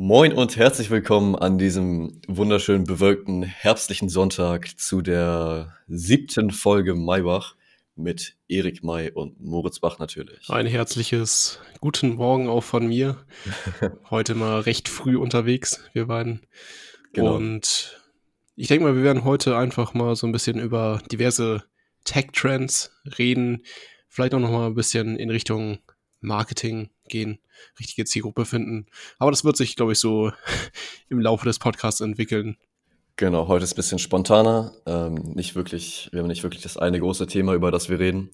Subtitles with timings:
[0.00, 7.56] Moin und herzlich willkommen an diesem wunderschönen bewölkten herbstlichen Sonntag zu der siebten Folge Maybach
[7.96, 10.48] mit Erik May und Moritz Bach natürlich.
[10.50, 13.16] Ein herzliches guten Morgen auch von mir.
[14.08, 16.46] Heute mal recht früh unterwegs, wir beiden.
[17.12, 17.34] Genau.
[17.34, 18.00] Und
[18.54, 21.64] ich denke mal, wir werden heute einfach mal so ein bisschen über diverse
[22.04, 23.64] Tech-Trends reden.
[24.08, 25.80] Vielleicht auch noch mal ein bisschen in Richtung
[26.20, 27.40] Marketing gehen,
[27.78, 28.86] richtige Zielgruppe finden.
[29.18, 30.32] Aber das wird sich, glaube ich, so
[31.08, 32.56] im Laufe des Podcasts entwickeln.
[33.16, 34.72] Genau, heute ist ein bisschen spontaner.
[34.86, 38.30] Ähm, nicht wirklich, wir haben nicht wirklich das eine große Thema, über das wir reden.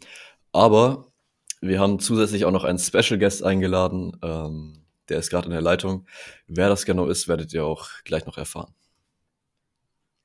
[0.52, 1.06] Aber
[1.62, 4.12] wir haben zusätzlich auch noch einen Special Guest eingeladen.
[4.22, 6.06] Ähm, der ist gerade in der Leitung.
[6.46, 8.74] Wer das genau ist, werdet ihr auch gleich noch erfahren.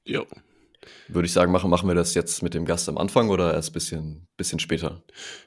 [0.05, 0.23] Ja.
[1.07, 3.69] Würde ich sagen, machen, machen wir das jetzt mit dem Gast am Anfang oder erst
[3.69, 5.03] ein bisschen, bisschen später?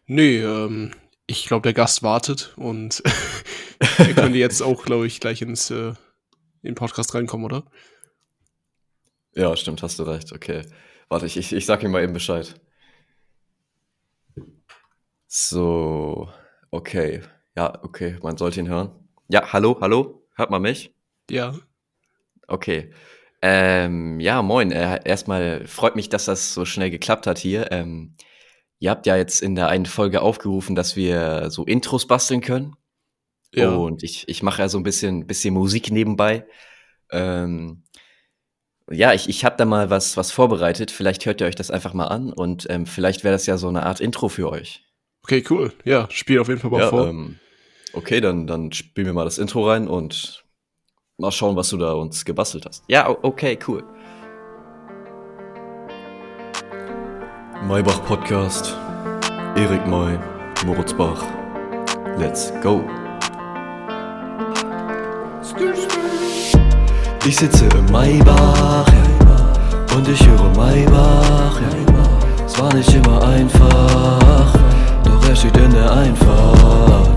[0.07, 0.93] Nee, ähm,
[1.27, 3.03] ich glaube, der Gast wartet und
[3.99, 5.95] wir können jetzt auch, glaube ich, gleich ins äh,
[6.63, 7.65] in den Podcast reinkommen, oder?
[9.35, 10.33] Ja, stimmt, hast du recht.
[10.33, 10.63] Okay.
[11.09, 12.55] Warte, ich, ich, ich sag ihm mal eben Bescheid.
[15.27, 16.29] So,
[16.71, 17.23] okay.
[17.57, 18.91] Ja, okay, man sollte ihn hören.
[19.29, 20.95] Ja, hallo, hallo, hört man mich?
[21.31, 21.55] Ja.
[22.47, 22.93] Okay.
[23.41, 24.71] Ähm, ja, moin.
[24.71, 27.73] Äh, erstmal freut mich, dass das so schnell geklappt hat hier.
[27.73, 28.15] Ähm,
[28.83, 32.75] Ihr habt ja jetzt in der einen Folge aufgerufen, dass wir so Intros basteln können.
[33.55, 33.71] Ja.
[33.71, 36.45] Und ich, ich mache ja so ein bisschen, bisschen Musik nebenbei.
[37.13, 37.85] Ähm,
[38.91, 40.91] ja, ich, ich habe da mal was, was vorbereitet.
[40.91, 43.69] Vielleicht hört ihr euch das einfach mal an und ähm, vielleicht wäre das ja so
[43.69, 44.83] eine Art Intro für euch.
[45.23, 45.73] Okay, cool.
[45.85, 47.07] Ja, spiel auf jeden Fall mal ja, vor.
[47.07, 47.39] Ähm,
[47.93, 50.45] okay, dann, dann spielen wir mal das Intro rein und
[51.19, 52.83] mal schauen, was du da uns gebastelt hast.
[52.89, 53.85] Ja, okay, cool.
[57.69, 58.77] Maybach Podcast.
[59.55, 60.19] Erik May,
[60.67, 61.23] Moritz Bach.
[62.19, 62.83] Let's go.
[67.25, 68.87] Ich sitze im Maybach
[69.95, 71.61] und ich höre Maybach.
[72.45, 74.53] Es war nicht immer einfach,
[75.05, 77.11] doch er steht in der Einfahrt.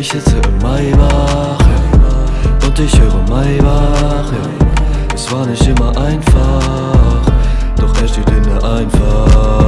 [0.00, 1.58] Ich sitze im Maybach
[2.66, 4.32] und ich höre Maybach.
[5.14, 7.27] Es war nicht immer einfach,
[8.00, 9.58] er steht in der Einfahrt.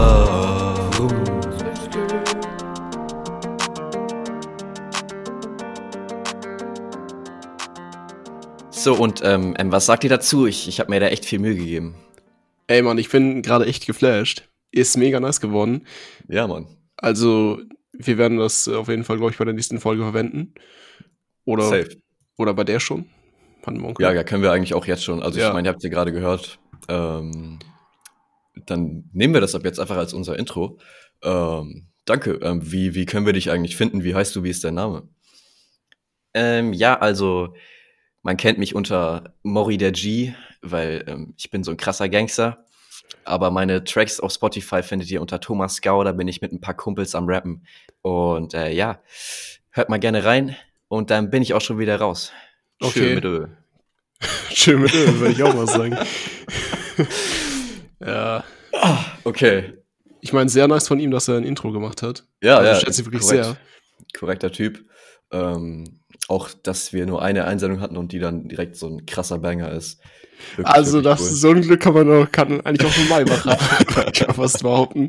[8.80, 10.46] So, und ähm, was sagt ihr dazu?
[10.46, 11.96] Ich, ich habe mir da echt viel Mühe gegeben.
[12.66, 14.48] Ey, Mann, ich bin gerade echt geflasht.
[14.72, 15.86] Ist mega nice geworden.
[16.28, 16.66] Ja, Mann.
[16.96, 17.60] Also,
[17.92, 20.54] wir werden das auf jeden Fall, glaube ich, bei der nächsten Folge verwenden.
[21.44, 21.90] Oder, Safe.
[22.38, 23.04] Oder bei der schon.
[23.98, 25.22] Ja, ja, können wir eigentlich auch jetzt schon.
[25.22, 25.48] Also, ja.
[25.48, 26.58] ich meine, ihr habt ja gerade gehört.
[26.88, 27.58] Ähm,
[28.66, 30.78] dann nehmen wir das ab jetzt einfach als unser Intro.
[31.22, 32.38] Ähm, danke.
[32.42, 34.04] Ähm, wie, wie können wir dich eigentlich finden?
[34.04, 34.42] Wie heißt du?
[34.42, 35.08] Wie ist dein Name?
[36.34, 37.54] Ähm, ja, also
[38.22, 42.64] man kennt mich unter Mori der G, weil ähm, ich bin so ein krasser Gangster.
[43.24, 46.60] Aber meine Tracks auf Spotify findet ihr unter Thomas Gau, da bin ich mit ein
[46.60, 47.66] paar Kumpels am Rappen.
[48.02, 49.00] Und äh, ja,
[49.70, 50.56] hört mal gerne rein
[50.88, 52.32] und dann bin ich auch schon wieder raus.
[52.80, 52.98] Okay.
[52.98, 53.56] Schön mit Öl.
[54.52, 55.96] Schön mit Öl, würde ich auch mal sagen.
[58.00, 58.44] ja.
[59.24, 59.74] Okay.
[60.20, 62.26] Ich meine, sehr nice von ihm, dass er ein Intro gemacht hat.
[62.42, 62.76] Ja, also, ja.
[62.76, 63.44] Ich schätze wirklich korrekt.
[63.44, 63.56] sehr.
[64.18, 64.84] Korrekter Typ.
[65.32, 69.38] Ähm, auch, dass wir nur eine Einsendung hatten und die dann direkt so ein krasser
[69.38, 70.00] Banger ist.
[70.56, 71.36] Wirklich, also, wirklich das cool.
[71.36, 73.50] so ein Glück kann man auch, kann eigentlich auch normal machen.
[74.14, 75.08] kann man fast behaupten.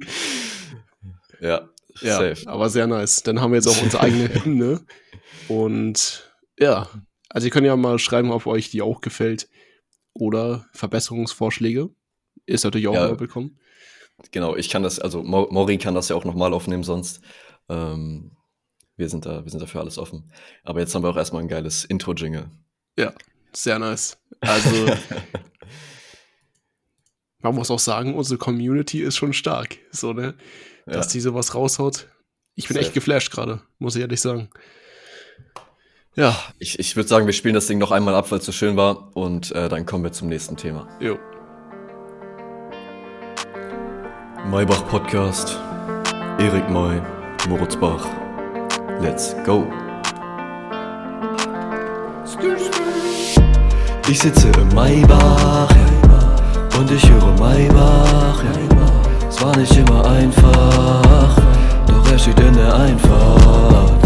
[1.39, 1.69] Ja,
[2.01, 2.47] ja, safe.
[2.47, 3.23] aber sehr nice.
[3.23, 4.81] Dann haben wir jetzt auch unsere eigene Hymne.
[5.47, 6.87] Und ja,
[7.29, 9.49] also ihr könnt ja mal schreiben, ob euch die auch gefällt.
[10.13, 11.89] Oder Verbesserungsvorschläge.
[12.45, 13.59] Ist natürlich auch ja, immer willkommen.
[14.31, 17.21] Genau, ich kann das, also Mori kann das ja auch nochmal aufnehmen sonst.
[17.69, 18.37] Ähm,
[18.95, 20.31] wir sind da, wir sind dafür alles offen.
[20.63, 22.51] Aber jetzt haben wir auch erstmal ein geiles Intro-Jingle.
[22.97, 23.13] Ja,
[23.53, 24.17] sehr nice.
[24.41, 24.69] Also,
[27.39, 29.77] man muss auch sagen, unsere Community ist schon stark.
[29.91, 30.35] So, ne?
[30.85, 31.13] Dass ja.
[31.13, 32.07] die sowas raushaut.
[32.55, 32.85] Ich bin Safe.
[32.85, 34.49] echt geflasht gerade, muss ich ehrlich sagen.
[36.15, 36.37] Ja.
[36.59, 38.75] Ich, ich würde sagen, wir spielen das Ding noch einmal ab, weil es so schön
[38.75, 39.15] war.
[39.15, 40.87] Und äh, dann kommen wir zum nächsten Thema.
[40.99, 41.17] Jo.
[44.51, 45.57] Maybach Podcast.
[46.37, 47.01] Erik May,
[47.47, 48.05] Moritz Bach.
[48.99, 49.65] Let's go.
[54.09, 55.73] Ich sitze im Maybach
[56.77, 58.43] und ich höre Maybach.
[59.29, 61.37] Es war nicht immer einfach,
[61.87, 64.03] doch er steht in der Einfahrt.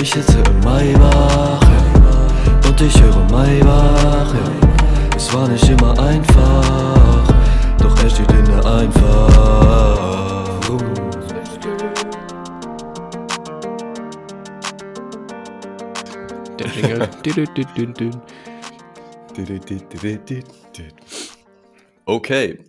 [0.00, 1.60] Ich sitze im Maybach
[2.66, 4.32] und ich höre Maybach.
[5.14, 7.24] Es war nicht immer einfach,
[7.86, 9.36] doch er steht in der Einfahrt.
[17.76, 18.10] Jingle.
[22.08, 22.60] Okay.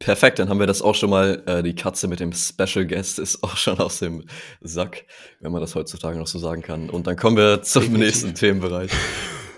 [0.00, 1.42] Perfekt, dann haben wir das auch schon mal.
[1.46, 4.24] Äh, die Katze mit dem Special Guest ist auch schon aus dem
[4.60, 5.06] Sack,
[5.40, 6.90] wenn man das heutzutage noch so sagen kann.
[6.90, 8.90] Und dann kommen wir zum nächsten Themenbereich.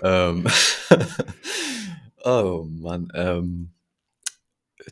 [0.03, 0.45] ähm,
[2.23, 3.11] oh Mann.
[3.15, 3.71] Ähm,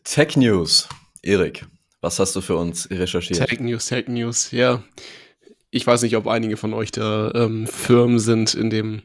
[0.03, 0.87] Tech News.
[1.21, 1.65] Erik,
[2.01, 3.47] was hast du für uns recherchiert?
[3.47, 4.83] Tech News, Tech News, ja.
[5.69, 9.01] Ich weiß nicht, ob einige von euch da ähm, Firmen sind, in dem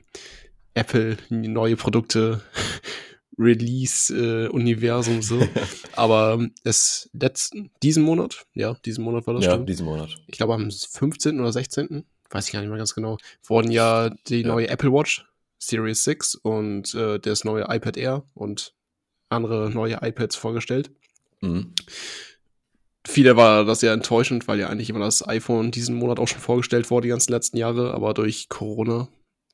[0.74, 2.42] Apple neue Produkte
[3.38, 5.40] Release-Universum äh, so.
[5.94, 9.68] Aber ähm, es letzten, diesen Monat, ja, diesen Monat war das Ja, stimmt.
[9.68, 10.14] diesen Monat.
[10.26, 11.40] Ich glaube am 15.
[11.40, 14.48] oder 16., weiß ich gar nicht mehr ganz genau, wurden ja die ja.
[14.48, 15.26] neue Apple Watch
[15.58, 18.74] Series 6 und äh, das neue iPad Air und
[19.32, 20.90] andere neue iPads vorgestellt.
[21.40, 21.74] Mhm.
[23.04, 26.40] Viele war das ja enttäuschend, weil ja eigentlich immer das iPhone diesen Monat auch schon
[26.40, 29.08] vorgestellt wurde, die ganzen letzten Jahre, aber durch Corona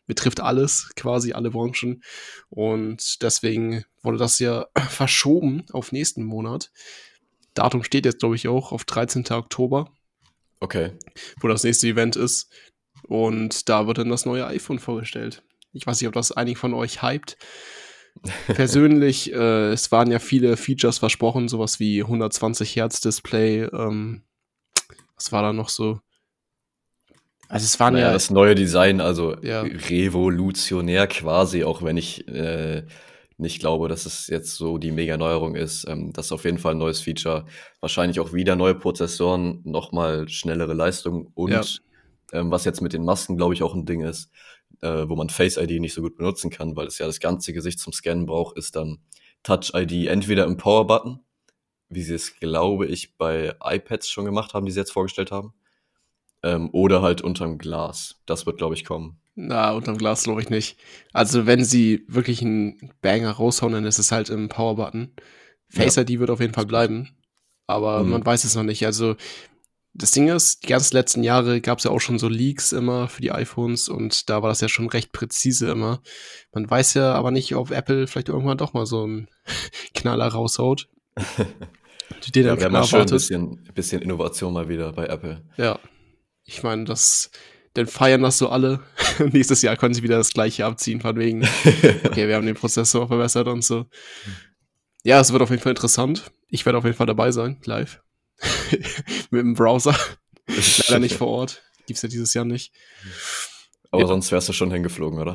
[0.07, 2.03] betrifft alles, quasi alle Branchen.
[2.51, 6.73] Und deswegen wurde das ja verschoben auf nächsten Monat.
[7.55, 9.25] Datum steht jetzt, glaube ich, auch auf 13.
[9.31, 9.93] Oktober.
[10.61, 10.93] Okay.
[11.41, 12.51] Wo das nächste Event ist.
[13.07, 15.43] Und da wird dann das neue iPhone vorgestellt.
[15.73, 17.37] Ich weiß nicht, ob das einige von euch hypt.
[18.47, 23.65] Persönlich, äh, es waren ja viele Features versprochen, sowas wie 120 Hertz Display.
[23.65, 24.23] Ähm,
[25.17, 26.01] was war da noch so?
[27.49, 29.63] Also es waren naja, ja das neue Design, also ja.
[29.63, 32.85] revolutionär quasi, auch wenn ich äh,
[33.39, 35.87] nicht glaube, dass es jetzt so die Mega-Neuerung ist.
[35.89, 37.47] Ähm, das ist auf jeden Fall ein neues Feature.
[37.81, 41.63] Wahrscheinlich auch wieder neue Prozessoren, nochmal schnellere Leistung und ja.
[42.33, 44.31] ähm, was jetzt mit den Masken, glaube ich, auch ein Ding ist,
[44.83, 47.53] äh, wo man Face ID nicht so gut benutzen kann, weil es ja das ganze
[47.53, 48.99] Gesicht zum Scannen braucht, ist dann
[49.43, 51.21] Touch ID entweder im Power-Button,
[51.89, 55.55] wie sie es, glaube ich, bei iPads schon gemacht haben, die sie jetzt vorgestellt haben
[56.43, 58.21] ähm, oder halt unterm Glas.
[58.27, 59.21] Das wird, glaube ich, kommen.
[59.35, 60.79] Na, unterm Glas glaube ich nicht.
[61.13, 65.13] Also, wenn sie wirklich einen Banger raushauen, dann ist es halt im Power-Button.
[65.69, 66.03] Face ja.
[66.03, 67.11] ID wird auf jeden Fall bleiben.
[67.67, 68.11] Aber mhm.
[68.11, 68.85] man weiß es noch nicht.
[68.87, 69.17] Also,
[69.99, 73.09] das Ding ist, die ganzen letzten Jahre gab es ja auch schon so Leaks immer
[73.09, 76.01] für die iPhones und da war das ja schon recht präzise immer.
[76.53, 79.29] Man weiß ja aber nicht, ob Apple vielleicht irgendwann doch mal so einen
[79.95, 80.89] Knaller raushaut.
[82.35, 85.43] die ja, wäre mal schön ein bisschen, bisschen Innovation mal wieder bei Apple.
[85.57, 85.81] Ja,
[86.45, 87.31] ich meine, das,
[87.75, 88.81] dann feiern das so alle.
[89.33, 91.43] Nächstes Jahr können sie wieder das gleiche abziehen, von wegen,
[92.05, 93.87] okay, wir haben den Prozessor verbessert und so.
[95.03, 96.31] Ja, es wird auf jeden Fall interessant.
[96.49, 98.01] Ich werde auf jeden Fall dabei sein, live.
[99.31, 99.97] Mit dem Browser.
[100.47, 101.63] Leider nicht vor Ort.
[101.87, 102.73] Gibt's ja dieses Jahr nicht.
[103.91, 104.09] Aber ja.
[104.09, 105.35] sonst wärst du schon hingeflogen, oder?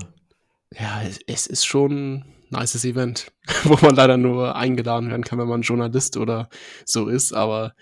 [0.80, 3.32] Ja, es ist schon ein nices Event,
[3.64, 6.50] wo man leider nur eingeladen werden kann, wenn man Journalist oder
[6.86, 7.34] so ist.
[7.34, 7.74] Aber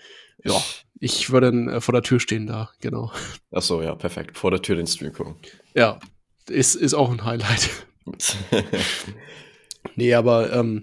[0.44, 0.60] ja,
[0.98, 3.12] ich würde äh, vor der Tür stehen da, genau.
[3.50, 4.38] Ach so, ja, perfekt.
[4.38, 5.36] Vor der Tür den Stream gucken.
[5.74, 5.98] Ja,
[6.48, 7.70] ist, ist auch ein Highlight.
[9.96, 10.82] nee, aber ähm,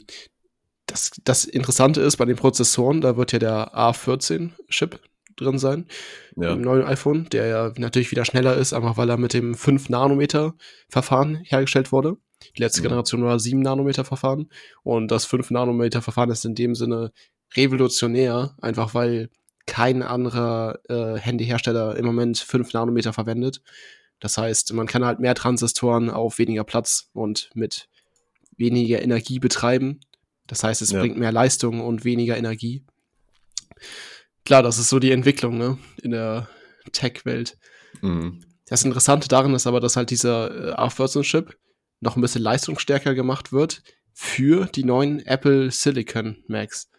[0.92, 5.00] das, das Interessante ist, bei den Prozessoren, da wird ja der A14-Chip
[5.36, 5.86] drin sein.
[6.36, 6.54] Ja.
[6.54, 11.36] Im neuen iPhone, der ja natürlich wieder schneller ist, einfach weil er mit dem 5-Nanometer-Verfahren
[11.44, 12.18] hergestellt wurde.
[12.58, 12.84] Die letzte mhm.
[12.84, 14.50] Generation war 7-Nanometer-Verfahren.
[14.84, 17.12] Und das 5-Nanometer-Verfahren ist in dem Sinne
[17.56, 19.30] revolutionär, einfach weil
[19.66, 23.62] kein anderer äh, Handyhersteller im Moment 5 Nanometer verwendet.
[24.20, 27.88] Das heißt, man kann halt mehr Transistoren auf weniger Platz und mit
[28.58, 30.00] weniger Energie betreiben.
[30.50, 31.00] Das heißt, es ja.
[31.00, 32.84] bringt mehr Leistung und weniger Energie.
[34.46, 36.50] Klar, das ist so die Entwicklung ne, in der
[36.92, 37.58] Tech-Welt.
[38.02, 38.44] Mhm.
[38.66, 41.56] Das Interessante darin ist aber, dass halt dieser äh, A14-Chip
[42.02, 46.90] noch ein bisschen leistungsstärker gemacht wird für die neuen Apple Silicon Macs.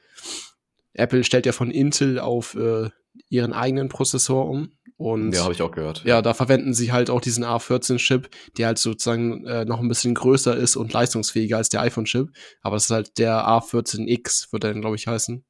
[0.92, 2.90] Apple stellt ja von Intel auf äh,
[3.28, 4.72] ihren eigenen Prozessor um.
[4.96, 6.04] Und ja, habe ich auch gehört.
[6.04, 10.14] Ja, da verwenden sie halt auch diesen A14-Chip, der halt sozusagen äh, noch ein bisschen
[10.14, 12.28] größer ist und leistungsfähiger als der iPhone-Chip.
[12.60, 15.42] Aber es ist halt der A14X, wird er dann, glaube ich, heißen.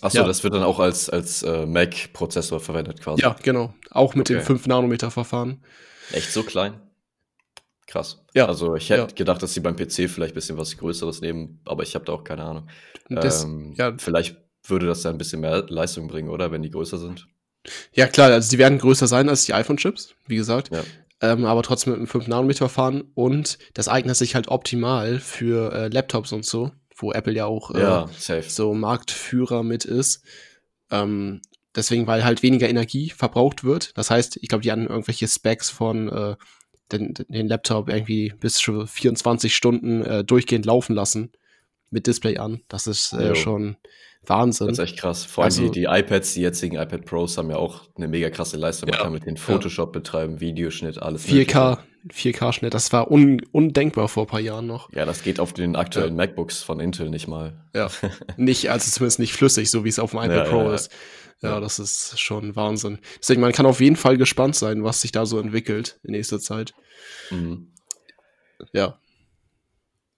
[0.00, 0.26] Achso, ja.
[0.26, 3.22] das wird dann auch als, als äh, Mac-Prozessor verwendet quasi.
[3.22, 3.72] Ja, genau.
[3.90, 4.42] Auch mit okay.
[4.44, 5.64] dem 5-Nanometer-Verfahren.
[6.10, 6.80] Echt so klein?
[7.86, 8.24] Krass.
[8.34, 8.46] Ja.
[8.46, 9.06] Also ich hätte ja.
[9.06, 12.12] gedacht, dass sie beim PC vielleicht ein bisschen was Größeres nehmen, aber ich habe da
[12.12, 12.68] auch keine Ahnung.
[13.08, 13.94] Das, ähm, ja.
[13.98, 16.50] Vielleicht würde das ja ein bisschen mehr Leistung bringen, oder?
[16.50, 17.26] Wenn die größer sind.
[17.92, 20.70] Ja, klar, also die werden größer sein als die iPhone-Chips, wie gesagt.
[20.70, 20.82] Ja.
[21.20, 26.32] Ähm, aber trotzdem mit einem 5-Nanometer-Verfahren und das eignet sich halt optimal für äh, Laptops
[26.32, 28.08] und so, wo Apple ja auch äh, ja,
[28.46, 30.22] so Marktführer mit ist.
[30.90, 31.40] Ähm,
[31.74, 33.96] deswegen, weil halt weniger Energie verbraucht wird.
[33.96, 36.36] Das heißt, ich glaube, die haben irgendwelche Specs von äh,
[36.92, 41.32] den, den Laptop irgendwie bis zu 24 Stunden äh, durchgehend laufen lassen
[41.94, 42.60] mit Display an.
[42.68, 43.76] Das ist äh, schon
[44.26, 44.68] Wahnsinn.
[44.68, 45.24] Das ist echt krass.
[45.24, 48.28] Vor allem also, die, die iPads, die jetzigen iPad Pros haben ja auch eine mega
[48.30, 48.88] krasse Leistung.
[48.90, 50.00] Man ja, kann mit den Photoshop ja.
[50.00, 51.26] betreiben, Videoschnitt, alles.
[51.26, 51.78] 4K,
[52.12, 54.92] 4K-Schnitt, das war un, undenkbar vor ein paar Jahren noch.
[54.92, 56.26] Ja, das geht auf den aktuellen ja.
[56.26, 57.64] MacBooks von Intel nicht mal.
[57.74, 57.88] Ja,
[58.36, 60.90] nicht, also zumindest nicht flüssig, so wie es auf dem iPad Pro ist.
[61.42, 62.98] Ja, das ist schon Wahnsinn.
[63.20, 66.40] Deswegen, man kann auf jeden Fall gespannt sein, was sich da so entwickelt in nächster
[66.40, 66.72] Zeit.
[67.30, 67.68] Mhm.
[68.72, 68.98] Ja.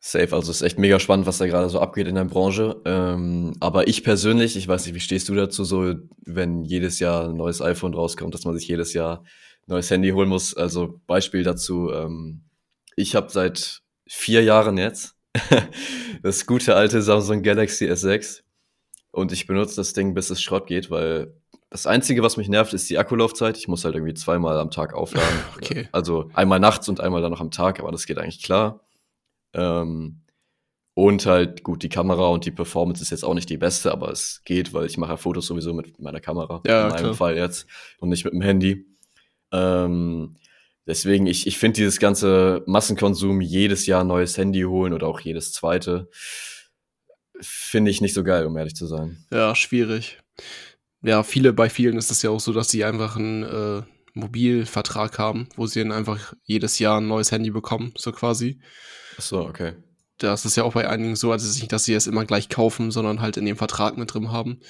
[0.08, 2.80] Safe, also es ist echt mega spannend, was da gerade so abgeht in der Branche.
[2.84, 5.94] Ähm, aber ich persönlich, ich weiß nicht, wie stehst du dazu, so
[6.24, 10.10] wenn jedes Jahr ein neues iPhone rauskommt, dass man sich jedes Jahr ein neues Handy
[10.10, 10.56] holen muss?
[10.56, 12.42] Also Beispiel dazu, ähm,
[12.94, 15.16] ich habe seit vier Jahren jetzt
[16.22, 18.42] das gute alte Samsung Galaxy S6
[19.10, 21.34] und ich benutze das Ding, bis es Schrott geht, weil
[21.68, 23.58] das Einzige, was mich nervt, ist die Akkulaufzeit.
[23.58, 25.40] Ich muss halt irgendwie zweimal am Tag aufladen.
[25.56, 25.88] okay.
[25.90, 28.85] Also einmal nachts und einmal dann noch am Tag, aber das geht eigentlich klar.
[29.56, 30.20] Ähm,
[30.94, 34.10] und halt, gut, die Kamera und die Performance ist jetzt auch nicht die beste, aber
[34.10, 36.62] es geht, weil ich mache Fotos sowieso mit meiner Kamera.
[36.66, 37.14] Ja, in meinem klar.
[37.14, 37.66] Fall jetzt.
[37.98, 38.86] Und nicht mit dem Handy.
[39.52, 40.36] Ähm,
[40.86, 45.20] deswegen, ich, ich finde dieses ganze Massenkonsum, jedes Jahr ein neues Handy holen oder auch
[45.20, 46.08] jedes zweite,
[47.40, 49.24] finde ich nicht so geil, um ehrlich zu sein.
[49.30, 50.18] Ja, schwierig.
[51.02, 53.82] Ja, viele, bei vielen ist es ja auch so, dass sie einfach einen äh,
[54.14, 58.60] Mobilvertrag haben, wo sie dann einfach jedes Jahr ein neues Handy bekommen, so quasi.
[59.18, 59.74] Ach so, okay.
[60.18, 62.90] Das ist ja auch bei einigen so, also nicht, dass sie es immer gleich kaufen,
[62.90, 64.60] sondern halt in dem Vertrag mit drin haben.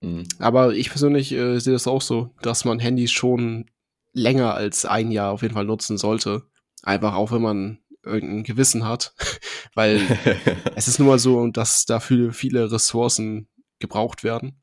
[0.00, 0.26] Mhm.
[0.38, 3.70] Aber ich persönlich äh, sehe das auch so, dass man Handys schon
[4.12, 6.42] länger als ein Jahr auf jeden Fall nutzen sollte.
[6.82, 9.14] Einfach auch, wenn man irgendein Gewissen hat.
[9.74, 10.00] Weil
[10.74, 14.60] es ist nun mal so, dass dafür viele Ressourcen gebraucht werden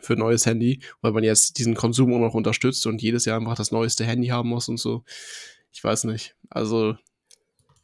[0.00, 3.38] für ein neues Handy, weil man jetzt diesen Konsum auch noch unterstützt und jedes Jahr
[3.38, 5.04] einfach das neueste Handy haben muss und so.
[5.72, 6.34] Ich weiß nicht.
[6.50, 6.96] Also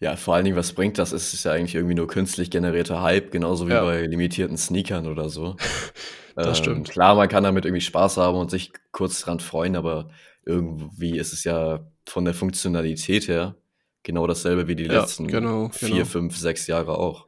[0.01, 1.13] ja, vor allen Dingen, was bringt das?
[1.13, 3.85] Ist es ja eigentlich irgendwie nur künstlich generierter Hype, genauso wie ja.
[3.85, 5.57] bei limitierten Sneakern oder so.
[6.35, 6.91] das ähm, stimmt.
[6.91, 10.09] Klar, man kann damit irgendwie Spaß haben und sich kurz dran freuen, aber
[10.47, 13.57] irgendwie ist es ja von der Funktionalität her
[14.03, 16.05] genau dasselbe wie die ja, letzten genau, vier, genau.
[16.07, 17.27] fünf, sechs Jahre auch.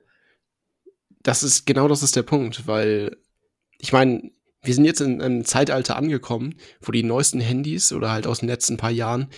[1.22, 3.18] Das ist genau das ist der Punkt, weil
[3.78, 8.26] ich meine, wir sind jetzt in einem Zeitalter angekommen, wo die neuesten Handys oder halt
[8.26, 9.28] aus den letzten paar Jahren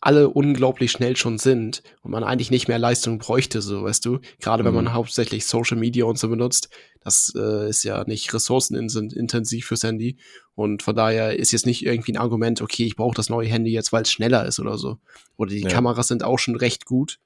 [0.00, 4.20] alle unglaublich schnell schon sind und man eigentlich nicht mehr Leistung bräuchte, so weißt du.
[4.40, 4.66] Gerade mhm.
[4.68, 4.92] wenn man mhm.
[4.94, 10.16] hauptsächlich Social Media und so benutzt, das äh, ist ja nicht ressourcenintensiv fürs Handy
[10.54, 13.72] und von daher ist jetzt nicht irgendwie ein Argument, okay, ich brauche das neue Handy
[13.72, 14.98] jetzt, weil es schneller ist oder so.
[15.36, 15.68] Oder die ja.
[15.68, 17.18] Kameras sind auch schon recht gut.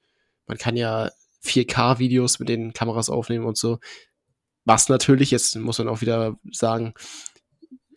[0.47, 1.11] Man kann ja
[1.45, 3.79] 4K-Videos mit den Kameras aufnehmen und so.
[4.65, 6.93] Was natürlich, jetzt muss man auch wieder sagen,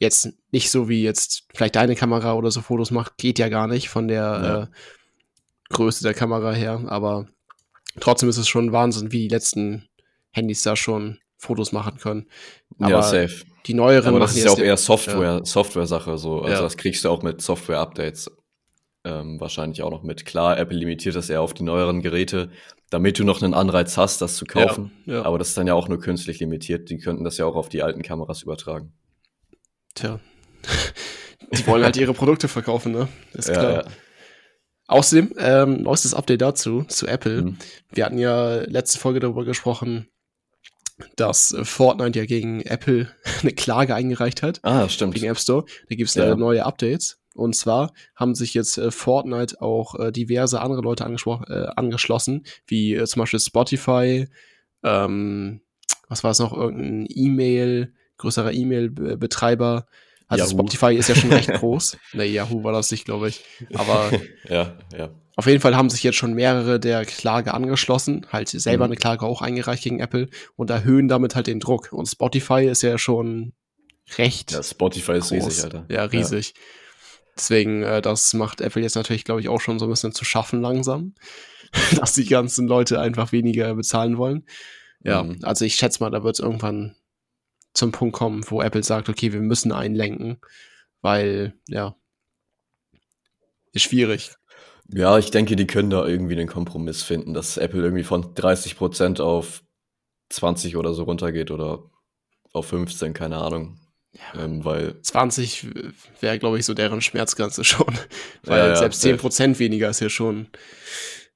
[0.01, 3.67] jetzt nicht so wie jetzt vielleicht deine Kamera oder so Fotos macht, geht ja gar
[3.67, 4.63] nicht von der ja.
[4.63, 4.67] äh,
[5.71, 7.27] Größe der Kamera her, aber
[8.01, 9.89] trotzdem ist es schon Wahnsinn, wie die letzten
[10.31, 12.27] Handys da schon Fotos machen können.
[12.79, 13.45] Aber ja, safe.
[13.67, 15.45] Die neueren aber das ist ja auch eher Software, ja.
[15.45, 16.41] Software-Sache, so.
[16.41, 16.61] Also ja.
[16.63, 18.31] das kriegst du auch mit Software-Updates
[19.05, 20.25] ähm, wahrscheinlich auch noch mit.
[20.25, 22.51] Klar, Apple limitiert das eher auf die neueren Geräte,
[22.91, 24.93] damit du noch einen Anreiz hast, das zu kaufen.
[25.07, 25.25] Ja, ja.
[25.25, 26.91] Aber das ist dann ja auch nur künstlich limitiert.
[26.91, 28.93] Die könnten das ja auch auf die alten Kameras übertragen.
[29.95, 30.21] Tja.
[31.53, 33.09] Die wollen halt ihre Produkte verkaufen, ne?
[33.33, 33.73] Ist klar.
[33.73, 33.85] Ja.
[34.87, 37.43] Außerdem, ähm, neuestes Update dazu, zu Apple.
[37.43, 37.59] Mhm.
[37.91, 40.09] Wir hatten ja letzte Folge darüber gesprochen,
[41.17, 43.11] dass Fortnite ja gegen Apple
[43.43, 44.61] eine Klage eingereicht hat.
[44.63, 45.15] Ah, stimmt.
[45.15, 45.65] Gegen App Store.
[45.89, 46.35] Da gibt es ja.
[46.35, 47.19] neue Updates.
[47.35, 52.95] Und zwar haben sich jetzt äh, Fortnite auch äh, diverse andere Leute äh, angeschlossen, wie
[52.95, 54.27] äh, zum Beispiel Spotify,
[54.83, 55.61] ähm,
[56.09, 59.87] was war es noch, irgendein E-Mail, größerer E-Mail-Betreiber.
[60.29, 60.59] Also Yahoo.
[60.59, 61.97] Spotify ist ja schon recht groß.
[62.13, 63.43] ne, Yahoo war das nicht, glaube ich.
[63.75, 64.11] Aber
[64.49, 65.11] ja, ja.
[65.37, 68.93] Auf jeden Fall haben sich jetzt schon mehrere der Klage angeschlossen, halt selber mhm.
[68.93, 71.93] eine Klage auch eingereicht gegen Apple und erhöhen damit halt den Druck.
[71.93, 73.53] Und Spotify ist ja schon
[74.17, 74.51] recht.
[74.51, 75.47] Ja, Spotify ist groß.
[75.47, 75.87] riesig, Alter.
[75.89, 76.55] Ja, riesig.
[76.55, 76.63] Ja.
[77.37, 80.25] Deswegen, äh, das macht Apple jetzt natürlich, glaube ich, auch schon so ein bisschen zu
[80.25, 81.15] schaffen langsam,
[81.97, 84.45] dass die ganzen Leute einfach weniger bezahlen wollen.
[85.05, 85.39] Ja, mhm.
[85.43, 86.97] also ich schätze mal, da wird es irgendwann
[87.79, 90.39] zum Punkt kommen, wo Apple sagt, okay, wir müssen einlenken,
[91.01, 91.97] weil, ja,
[93.73, 94.33] ist schwierig.
[94.93, 99.21] Ja, ich denke, die können da irgendwie einen Kompromiss finden, dass Apple irgendwie von 30%
[99.21, 99.63] auf
[100.31, 101.91] 20 oder so runtergeht oder
[102.53, 103.79] auf 15, keine Ahnung.
[104.13, 105.69] Ja, ähm, weil 20
[106.21, 107.87] wäre, glaube ich, so deren Schmerzgrenze schon.
[108.45, 109.59] weil ja, ja, selbst 10% ja.
[109.59, 110.49] weniger ist ja schon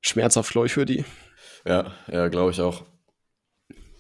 [0.01, 1.05] schmerzhaft, glaube ich, für die.
[1.67, 2.85] Ja, ja, glaube ich auch.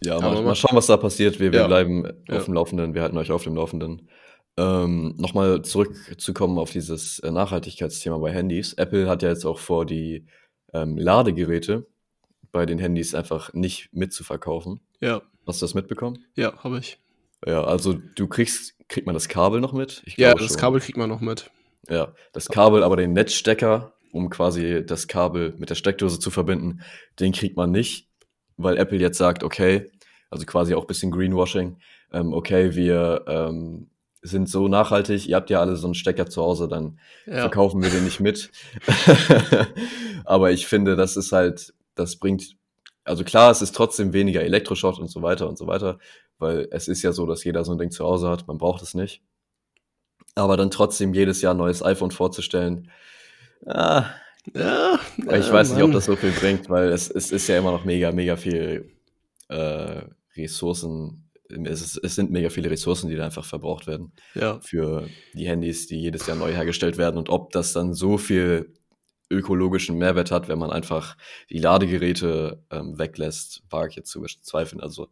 [0.04, 1.40] Ja, mal, mal, schauen, was da passiert.
[1.40, 1.66] Wir, wir ja.
[1.66, 2.37] bleiben ja.
[2.37, 4.09] auf dem Laufenden, wir halten euch auf dem Laufenden.
[4.56, 8.75] Ähm, Nochmal zurückzukommen auf dieses äh, Nachhaltigkeitsthema bei Handys.
[8.75, 10.26] Apple hat ja jetzt auch vor, die
[10.73, 11.87] ähm, Ladegeräte
[12.50, 14.80] bei den Handys einfach nicht mitzuverkaufen.
[15.00, 15.23] Ja.
[15.47, 16.25] Hast du das mitbekommen?
[16.37, 16.99] Ja, habe ich.
[17.47, 20.02] Ja, also du kriegst, kriegt man das Kabel noch mit?
[20.16, 20.56] Ja, das schon.
[20.59, 21.50] Kabel kriegt man noch mit.
[21.88, 26.82] Ja, das Kabel, aber den Netzstecker, um quasi das Kabel mit der Steckdose zu verbinden,
[27.18, 28.09] den kriegt man nicht,
[28.62, 29.90] weil Apple jetzt sagt, okay,
[30.31, 31.78] also quasi auch ein bisschen Greenwashing,
[32.12, 33.90] ähm, okay, wir ähm,
[34.23, 37.40] sind so nachhaltig, ihr habt ja alle so einen Stecker zu Hause, dann ja.
[37.40, 38.50] verkaufen wir den nicht mit.
[40.25, 42.57] aber ich finde, das ist halt, das bringt,
[43.04, 45.99] also klar, es ist trotzdem weniger Elektroschrott und so weiter und so weiter,
[46.38, 48.83] weil es ist ja so, dass jeder so ein Ding zu Hause hat, man braucht
[48.83, 49.23] es nicht.
[50.35, 52.90] Aber dann trotzdem jedes Jahr ein neues iPhone vorzustellen,
[53.66, 54.07] ah,
[54.54, 55.76] ja, ich ja, weiß Mann.
[55.76, 58.37] nicht, ob das so viel bringt, weil es, es ist ja immer noch mega, mega
[58.37, 58.92] viel
[59.49, 60.02] äh,
[60.37, 61.28] Ressourcen.
[61.49, 64.58] Es, ist, es sind mega viele Ressourcen, die da einfach verbraucht werden ja.
[64.61, 67.18] für die Handys, die jedes Jahr neu hergestellt werden.
[67.18, 68.72] Und ob das dann so viel
[69.30, 71.16] ökologischen Mehrwert hat, wenn man einfach
[71.50, 74.80] die Ladegeräte ähm, weglässt, wage ich jetzt zu bezweifeln.
[74.80, 75.08] Also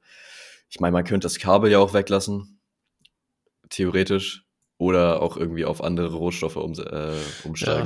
[0.69, 2.61] ich meine, man könnte das Kabel ja auch weglassen,
[3.71, 4.45] theoretisch,
[4.81, 7.13] oder auch irgendwie auf andere Rohstoffe um, äh,
[7.45, 7.81] umsteigen.
[7.81, 7.83] Ja,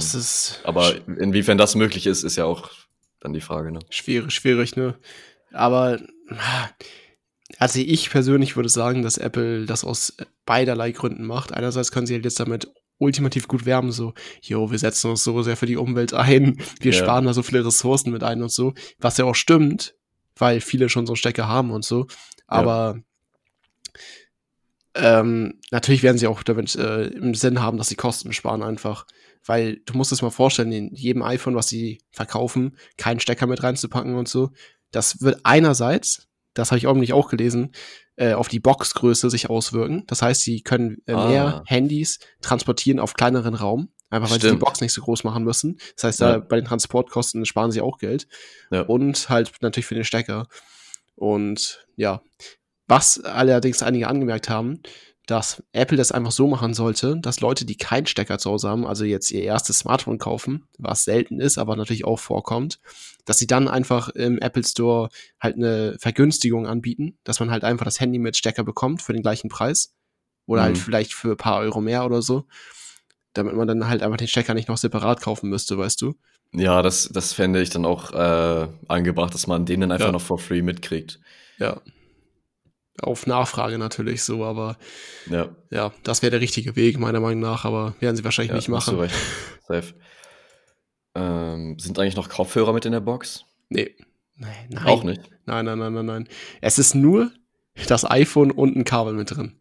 [0.62, 2.70] Aber inwiefern das möglich ist, ist ja auch
[3.18, 3.72] dann die Frage.
[3.72, 3.80] Ne?
[3.90, 4.94] Schwierig, schwierig, ne?
[5.52, 5.98] Aber
[7.58, 11.52] also ich persönlich würde sagen, dass Apple das aus beiderlei Gründen macht.
[11.52, 15.42] Einerseits können sie halt jetzt damit ultimativ gut wärmen, so, jo, wir setzen uns so
[15.42, 16.98] sehr für die Umwelt ein, wir ja.
[16.98, 19.96] sparen da so viele Ressourcen mit ein und so, was ja auch stimmt,
[20.36, 22.06] weil viele schon so Stecker haben und so,
[22.46, 23.02] aber ja.
[24.94, 29.06] Ähm, natürlich werden sie auch damit äh, im Sinn haben, dass sie Kosten sparen einfach,
[29.44, 33.62] weil du musst es mal vorstellen, in jedem iPhone, was sie verkaufen, keinen Stecker mit
[33.62, 34.50] reinzupacken und so,
[34.90, 37.72] das wird einerseits, das habe ich auch nicht auch gelesen,
[38.16, 40.04] äh, auf die Boxgröße sich auswirken.
[40.06, 41.28] Das heißt, sie können äh, ah.
[41.28, 44.50] mehr Handys transportieren auf kleineren Raum, einfach weil Stimmt.
[44.50, 45.78] sie die Box nicht so groß machen müssen.
[45.96, 46.32] Das heißt, ja.
[46.32, 48.28] da bei den Transportkosten sparen sie auch Geld.
[48.70, 48.82] Ja.
[48.82, 50.46] Und halt natürlich für den Stecker.
[51.16, 52.22] Und ja,
[52.86, 54.80] was allerdings einige angemerkt haben,
[55.26, 58.86] dass Apple das einfach so machen sollte, dass Leute, die keinen Stecker zu Hause haben,
[58.86, 62.78] also jetzt ihr erstes Smartphone kaufen, was selten ist, aber natürlich auch vorkommt,
[63.24, 65.08] dass sie dann einfach im Apple Store
[65.40, 69.22] halt eine Vergünstigung anbieten, dass man halt einfach das Handy mit Stecker bekommt für den
[69.22, 69.94] gleichen Preis
[70.46, 70.76] oder halt mhm.
[70.76, 72.44] halt vielleicht für ein paar Euro mehr oder so,
[73.32, 76.14] damit man dann halt einfach den Stecker nicht noch separat kaufen müsste, weißt du?
[76.52, 80.12] Ja, das, das fände ich dann auch äh, angebracht, dass man den dann einfach ja.
[80.12, 81.18] noch for free mitkriegt.
[81.58, 81.80] Ja
[83.00, 84.76] auf Nachfrage natürlich so, aber
[85.28, 88.56] ja, ja das wäre der richtige Weg, meiner Meinung nach, aber werden sie wahrscheinlich ja,
[88.56, 88.98] nicht machen.
[88.98, 89.14] Recht.
[89.66, 89.94] Safe.
[91.14, 93.44] Ähm, sind eigentlich noch Kopfhörer mit in der Box?
[93.68, 93.94] Nee.
[94.36, 94.86] Nein, nein.
[94.86, 95.22] Auch nicht.
[95.46, 96.28] Nein, nein, nein, nein, nein.
[96.60, 97.30] Es ist nur
[97.88, 99.56] das iPhone und ein Kabel mit drin.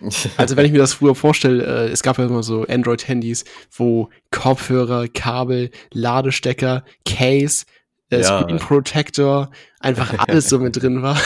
[0.36, 4.10] Also wenn ich mir das früher vorstelle, äh, es gab ja immer so Android-Handys, wo
[4.30, 7.64] Kopfhörer, Kabel, Ladestecker, Case,
[8.10, 8.42] äh, ja.
[8.42, 11.20] Screen Protector, einfach alles so mit drin war.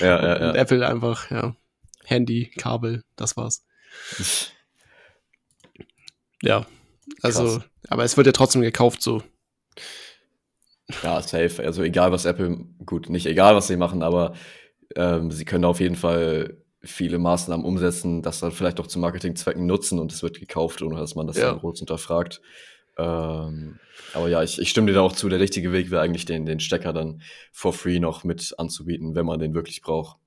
[0.00, 0.48] Ja, ja, ja.
[0.50, 1.54] Und Apple einfach, ja,
[2.04, 3.64] Handy, Kabel, das war's.
[6.42, 6.66] Ja,
[7.22, 7.60] also, Krass.
[7.88, 9.22] aber es wird ja trotzdem gekauft so.
[11.02, 11.62] Ja, safe.
[11.64, 14.34] Also egal was Apple, gut, nicht egal was sie machen, aber
[14.96, 19.66] ähm, sie können auf jeden Fall viele Maßnahmen umsetzen, das dann vielleicht auch zu Marketingzwecken
[19.66, 21.52] nutzen und es wird gekauft, ohne dass man das ja.
[21.52, 22.40] groß hinterfragt.
[22.98, 23.78] Ähm,
[24.12, 25.28] aber ja, ich, ich stimme dir da auch zu.
[25.28, 27.22] Der richtige Weg wäre eigentlich, den, den Stecker dann
[27.52, 30.18] for free noch mit anzubieten, wenn man den wirklich braucht.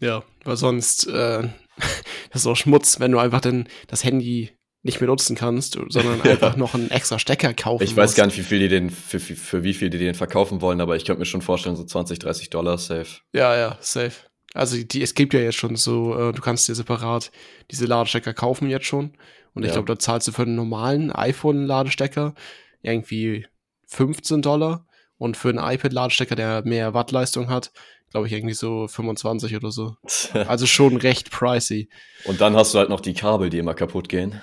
[0.00, 1.48] Ja, weil sonst äh,
[2.32, 4.50] das ist auch Schmutz, wenn du einfach dann das Handy
[4.82, 8.16] nicht mehr nutzen kannst, sondern einfach noch einen extra Stecker kaufen Ich weiß musst.
[8.16, 10.80] gar nicht, wie viel die den, für, für, für wie viel die den verkaufen wollen,
[10.80, 13.20] aber ich könnte mir schon vorstellen, so 20, 30 Dollar safe.
[13.32, 14.12] Ja, ja, safe.
[14.54, 17.30] Also die, es gibt ja jetzt schon so, äh, du kannst dir separat
[17.70, 19.12] diese Ladestecker kaufen jetzt schon.
[19.54, 19.74] Und ich ja.
[19.74, 22.34] glaube, da zahlst du für einen normalen iPhone-Ladestecker
[22.82, 23.46] irgendwie
[23.86, 24.86] 15 Dollar.
[25.16, 27.72] Und für einen iPad-Ladestecker, der mehr Wattleistung hat,
[28.10, 29.96] glaube ich, irgendwie so 25 oder so.
[30.32, 31.88] Also schon recht pricey.
[32.24, 34.40] Und dann hast du halt noch die Kabel, die immer kaputt gehen.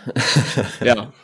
[0.84, 1.14] ja.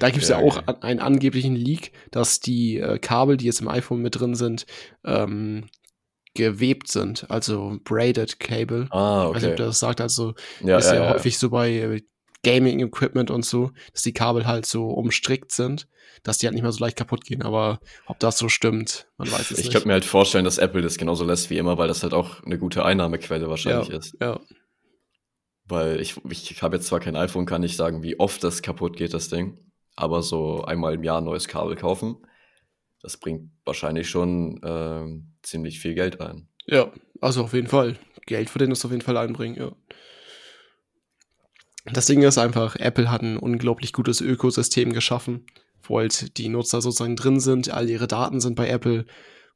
[0.00, 0.74] Da gibt es ja, ja, auch okay.
[0.80, 4.66] einen angeblichen Leak, dass die äh, Kabel, die jetzt im iPhone mit drin sind,
[5.04, 5.66] ähm,
[6.34, 8.88] gewebt sind, also braided Cable.
[8.90, 9.38] Ah, okay.
[9.38, 10.34] Ich ob das sagt, also
[10.64, 12.02] ja, ist ja, ja häufig so bei
[12.44, 15.88] Gaming-Equipment und so, dass die Kabel halt so umstrickt sind,
[16.22, 17.42] dass die halt nicht mehr so leicht kaputt gehen.
[17.42, 19.66] Aber ob das so stimmt, man weiß es ich nicht.
[19.66, 22.14] Ich könnte mir halt vorstellen, dass Apple das genauso lässt wie immer, weil das halt
[22.14, 24.16] auch eine gute Einnahmequelle wahrscheinlich ja, ist.
[24.20, 24.40] Ja.
[25.66, 28.96] Weil ich, ich habe jetzt zwar kein iPhone, kann nicht sagen, wie oft das kaputt
[28.96, 29.58] geht, das Ding.
[29.96, 32.16] Aber so einmal im Jahr ein neues Kabel kaufen,
[33.00, 35.06] das bringt wahrscheinlich schon äh,
[35.42, 36.48] ziemlich viel Geld ein.
[36.66, 37.96] Ja, also auf jeden Fall.
[38.26, 39.72] Geld für den ist auf jeden Fall einbringen, ja.
[41.92, 45.46] Das Ding ist einfach, Apple hat ein unglaublich gutes Ökosystem geschaffen,
[45.82, 49.04] wo halt die Nutzer sozusagen drin sind, all ihre Daten sind bei Apple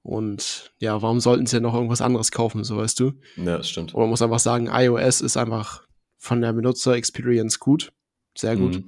[0.02, 3.12] Und ja, warum sollten sie ja noch irgendwas anderes kaufen, so weißt du?
[3.36, 3.94] Ja, das stimmt.
[3.94, 5.86] Und man muss einfach sagen, iOS ist einfach
[6.18, 7.92] von der Benutzer-Experience gut.
[8.36, 8.82] Sehr gut.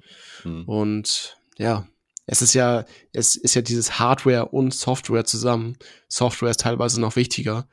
[0.45, 0.53] Mhm.
[0.53, 0.65] Mhm.
[0.65, 1.87] Und ja,
[2.27, 5.77] es ist ja, es ist ja dieses Hardware und Software zusammen.
[6.09, 7.69] Software ist teilweise noch wichtiger.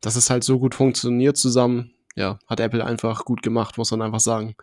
[0.00, 4.02] Dass es halt so gut funktioniert zusammen, ja, hat Apple einfach gut gemacht, muss man
[4.02, 4.54] einfach sagen.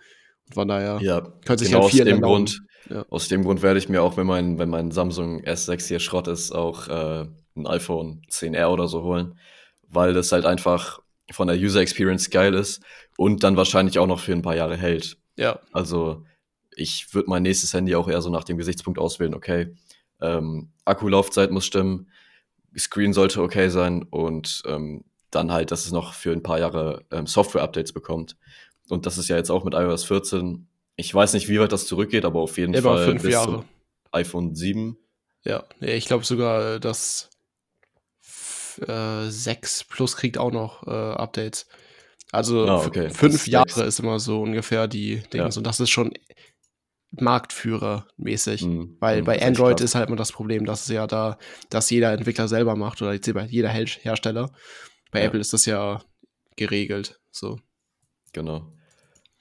[0.53, 3.05] Von daher ja, könnte sich genau halt viel aus dem Grund, ja.
[3.09, 6.27] Aus dem Grund werde ich mir auch, wenn mein, wenn mein Samsung S6 hier Schrott
[6.27, 9.39] ist, auch äh, ein iPhone 10R oder so holen,
[9.87, 10.99] weil das halt einfach
[11.31, 12.83] von der User Experience geil ist
[13.17, 15.17] und dann wahrscheinlich auch noch für ein paar Jahre hält.
[15.37, 15.59] Ja.
[15.71, 16.23] Also
[16.75, 19.75] ich würde mein nächstes Handy auch eher so nach dem Gesichtspunkt auswählen, okay,
[20.21, 22.09] ähm, Akkulaufzeit muss stimmen,
[22.77, 27.05] Screen sollte okay sein und ähm, dann halt, dass es noch für ein paar Jahre
[27.11, 28.37] ähm, Software-Updates bekommt.
[28.89, 30.67] Und das ist ja jetzt auch mit iOS 14.
[30.95, 33.65] Ich weiß nicht, wie weit das zurückgeht, aber auf jeden Fall fünf bis Jahre.
[34.11, 34.97] iPhone 7.
[35.43, 37.29] Ja, ich glaube sogar, dass
[38.85, 41.67] äh, 6 Plus kriegt auch noch äh, Updates.
[42.31, 43.09] Also ah, okay.
[43.09, 45.49] fünf Jahre ist immer so ungefähr die Dinge.
[45.49, 45.57] Ja.
[45.57, 46.13] Und das ist schon
[47.11, 48.63] Marktführermäßig.
[48.63, 48.97] Mhm.
[48.99, 51.37] Weil mhm, bei Android ist halt immer das Problem, dass es ja da,
[51.69, 54.51] dass jeder Entwickler selber macht oder jeder Hersteller.
[55.11, 55.25] Bei ja.
[55.25, 56.01] Apple ist das ja
[56.55, 57.19] geregelt.
[57.31, 57.59] So.
[58.33, 58.74] Genau.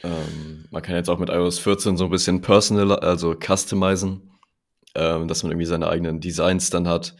[0.03, 4.33] Ähm, man kann jetzt auch mit iOS 14 so ein bisschen personal, also customizen,
[4.95, 7.15] ähm, dass man irgendwie seine eigenen Designs dann hat.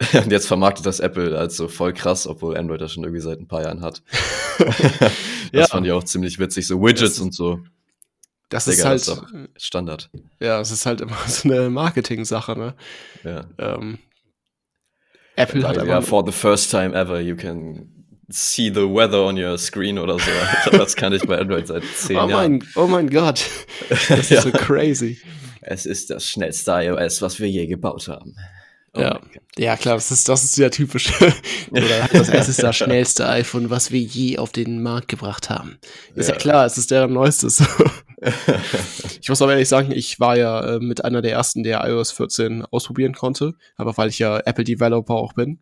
[0.14, 3.38] Und jetzt vermarktet das Apple als so voll krass, obwohl Android das schon irgendwie seit
[3.38, 4.02] ein paar Jahren hat.
[4.58, 5.12] das
[5.52, 5.66] ja.
[5.66, 7.60] fand ich auch ziemlich witzig, so Widgets das, und so.
[8.48, 9.22] Das Digga, ist halt
[9.54, 10.10] ist Standard.
[10.40, 12.74] Ja, es ist halt immer so eine Marketing-Sache, ne?
[13.24, 13.44] Ja.
[13.58, 13.98] Ähm,
[15.36, 17.99] Apple hat ja, for the first time ever you can
[18.30, 20.30] see the weather on your screen oder so.
[20.78, 22.58] Das kann ich bei Android seit zehn oh Jahren.
[22.58, 23.44] Mein, oh mein Gott,
[23.88, 24.42] das ist ja.
[24.42, 25.18] so crazy.
[25.62, 28.34] Es ist das schnellste iOS, was wir je gebaut haben.
[28.92, 29.20] Oh ja.
[29.56, 31.12] ja, klar, das ist, das ist ja typisch.
[31.70, 35.78] Oder das, es ist das schnellste iPhone, was wir je auf den Markt gebracht haben.
[36.16, 37.62] Ist ja, ja klar, es ist der neuestes.
[39.20, 42.10] ich muss aber ehrlich sagen, ich war ja äh, mit einer der ersten, der iOS
[42.10, 45.60] 14 ausprobieren konnte, aber weil ich ja Apple Developer auch bin.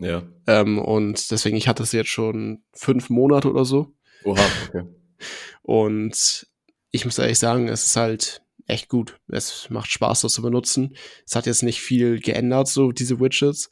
[0.00, 0.22] Ja.
[0.46, 3.94] Ähm, und deswegen, ich hatte es jetzt schon fünf Monate oder so.
[4.24, 4.84] Oha, okay.
[5.62, 6.46] Und
[6.90, 9.20] ich muss ehrlich sagen, es ist halt echt gut.
[9.28, 10.96] Es macht Spaß, das zu benutzen.
[11.26, 13.70] Es hat jetzt nicht viel geändert, so diese Widgets.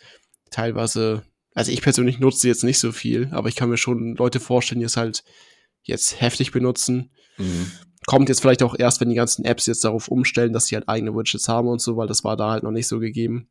[0.50, 1.22] Teilweise,
[1.54, 4.40] also ich persönlich nutze sie jetzt nicht so viel, aber ich kann mir schon Leute
[4.40, 5.24] vorstellen, die es halt
[5.82, 7.10] jetzt heftig benutzen.
[7.38, 7.72] Mhm.
[8.06, 10.88] Kommt jetzt vielleicht auch erst, wenn die ganzen Apps jetzt darauf umstellen, dass sie halt
[10.88, 13.48] eigene Widgets haben und so, weil das war da halt noch nicht so gegeben.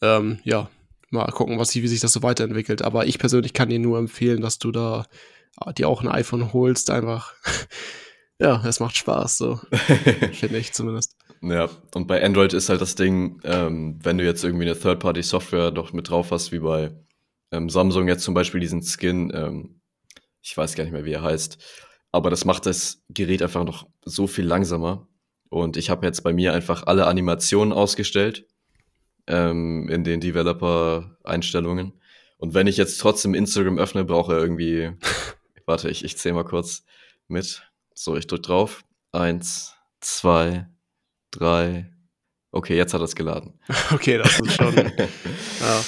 [0.00, 0.68] Ähm, ja,
[1.12, 2.82] mal gucken, was, wie sich das so weiterentwickelt.
[2.82, 5.06] Aber ich persönlich kann dir nur empfehlen, dass du da
[5.76, 7.34] dir auch ein iPhone holst, einfach
[8.40, 9.60] ja, es macht Spaß, so.
[10.32, 11.16] Finde ich zumindest.
[11.42, 15.70] Ja, und bei Android ist halt das Ding, ähm, wenn du jetzt irgendwie eine Third-Party-Software
[15.70, 16.92] doch mit drauf hast, wie bei
[17.50, 19.80] ähm, Samsung jetzt zum Beispiel diesen Skin, ähm,
[20.40, 21.58] ich weiß gar nicht mehr, wie er heißt,
[22.10, 25.08] aber das macht das Gerät einfach noch so viel langsamer.
[25.48, 28.46] Und ich habe jetzt bei mir einfach alle Animationen ausgestellt
[29.26, 31.92] ähm, in den Developer-Einstellungen.
[32.38, 34.92] Und wenn ich jetzt trotzdem Instagram öffne, brauche er irgendwie,
[35.66, 36.84] warte, ich, ich zähle mal kurz
[37.28, 37.62] mit.
[37.94, 38.84] So, ich drücke drauf.
[39.12, 40.66] Eins, zwei,
[41.30, 41.90] drei.
[42.50, 43.58] Okay, jetzt hat er es geladen.
[43.92, 44.74] Okay, das ist schon.
[44.76, 45.84] ja.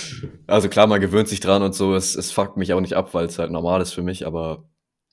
[0.46, 1.94] Also klar, man gewöhnt sich dran und so.
[1.94, 4.26] Es, es fuckt mich auch nicht ab, weil es halt normal ist für mich.
[4.26, 4.68] Aber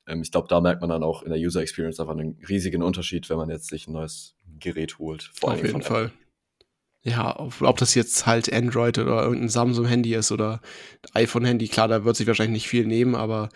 [0.08, 2.84] ähm, ich glaube, da merkt man dann auch in der User Experience einfach einen riesigen
[2.84, 5.32] Unterschied, wenn man jetzt sich ein neues Gerät holt.
[5.34, 6.12] Vor Auf jeden Fall.
[7.04, 10.62] Ja, ob das jetzt halt Android oder irgendein Samsung-Handy ist oder
[11.14, 13.50] iPhone-Handy, klar, da wird sich wahrscheinlich nicht viel nehmen, aber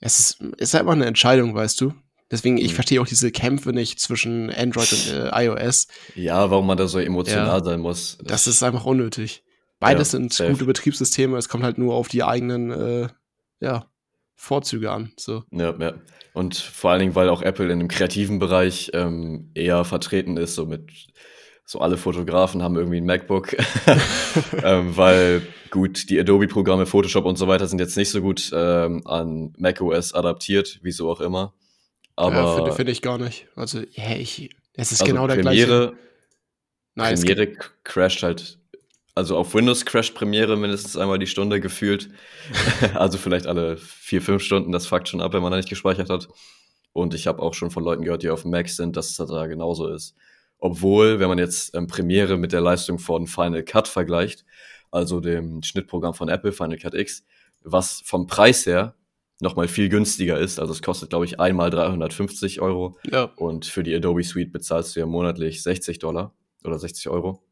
[0.00, 1.92] es ist, ist halt immer eine Entscheidung, weißt du?
[2.30, 2.74] Deswegen, ich mhm.
[2.76, 5.86] verstehe auch diese Kämpfe nicht zwischen Android und äh, iOS.
[6.14, 8.16] Ja, warum man da so emotional ja, sein muss.
[8.22, 9.44] Das ist einfach unnötig.
[9.78, 10.50] Beides ja, sind safe.
[10.50, 13.08] gute Betriebssysteme, es kommt halt nur auf die eigenen äh,
[13.60, 13.90] ja,
[14.34, 15.12] Vorzüge an.
[15.18, 15.44] So.
[15.50, 15.94] Ja, ja.
[16.32, 20.54] Und vor allen Dingen, weil auch Apple in dem kreativen Bereich ähm, eher vertreten ist,
[20.54, 20.90] so mit
[21.64, 23.56] so alle Fotografen haben irgendwie ein MacBook,
[24.62, 29.06] ähm, weil gut, die Adobe-Programme, Photoshop und so weiter sind jetzt nicht so gut ähm,
[29.06, 31.54] an macOS adaptiert, wieso auch immer.
[32.16, 33.48] Aber ja, finde find ich gar nicht.
[33.56, 35.96] Also, ja, ich, es ist also genau der Premiere, gleiche.
[36.94, 38.58] Nein, Premiere crasht halt.
[39.16, 42.10] Also auf Windows crasht Premiere mindestens einmal die Stunde gefühlt.
[42.94, 44.70] also vielleicht alle vier, fünf Stunden.
[44.70, 46.28] Das fuckt schon ab, wenn man da nicht gespeichert hat.
[46.92, 49.46] Und ich habe auch schon von Leuten gehört, die auf Mac sind, dass es da
[49.46, 50.14] genauso ist.
[50.64, 54.46] Obwohl, wenn man jetzt ähm, Premiere mit der Leistung von Final Cut vergleicht,
[54.90, 57.22] also dem Schnittprogramm von Apple, Final Cut X,
[57.64, 58.94] was vom Preis her
[59.40, 60.58] nochmal viel günstiger ist.
[60.58, 62.96] Also es kostet, glaube ich, einmal 350 Euro.
[63.12, 63.24] Ja.
[63.36, 66.32] Und für die Adobe Suite bezahlst du ja monatlich 60 Dollar
[66.64, 67.42] oder 60 Euro.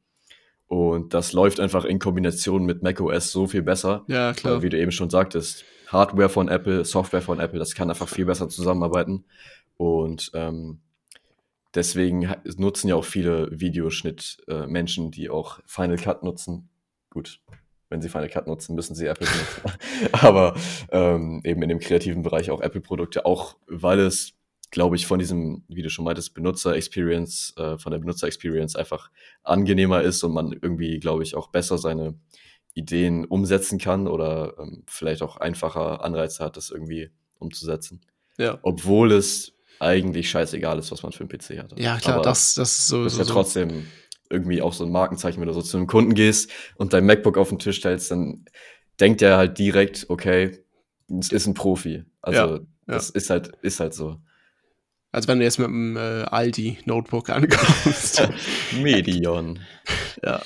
[0.66, 4.06] Und das läuft einfach in Kombination mit macOS so viel besser.
[4.06, 4.62] Ja, klar.
[4.62, 8.24] Wie du eben schon sagtest, Hardware von Apple, Software von Apple, das kann einfach viel
[8.24, 9.26] besser zusammenarbeiten.
[9.76, 10.80] Und ähm,
[11.74, 16.68] deswegen nutzen ja auch viele Videoschnitt-Menschen, äh, die auch Final Cut nutzen.
[17.10, 17.40] Gut,
[17.88, 20.12] wenn sie Final Cut nutzen, müssen sie Apple benutzen.
[20.12, 20.54] Aber
[20.90, 24.34] ähm, eben in dem kreativen Bereich auch Apple-Produkte, auch weil es
[24.72, 29.10] glaube ich, von diesem, wie du schon meintest, Benutzer-Experience, äh, von der Benutzer-Experience einfach
[29.44, 32.18] angenehmer ist und man irgendwie, glaube ich, auch besser seine
[32.74, 38.00] Ideen umsetzen kann oder ähm, vielleicht auch einfacher Anreize hat, das irgendwie umzusetzen.
[38.38, 38.58] Ja.
[38.62, 41.78] Obwohl es eigentlich scheißegal ist, was man für einen PC hat.
[41.78, 43.04] Ja, klar, Aber das, das ist so.
[43.04, 43.32] Das ist ja so.
[43.34, 43.86] trotzdem
[44.30, 47.36] irgendwie auch so ein Markenzeichen, wenn du so zu einem Kunden gehst und dein MacBook
[47.36, 48.46] auf den Tisch stellst, dann
[48.98, 50.64] denkt er halt direkt, okay,
[51.20, 52.04] es ist ein Profi.
[52.22, 53.14] Also ja, das ja.
[53.16, 54.18] ist halt, ist halt so.
[55.10, 58.26] Also wenn du jetzt mit dem äh, Aldi Notebook ankommst.
[58.80, 59.60] Medion.
[60.24, 60.40] ja.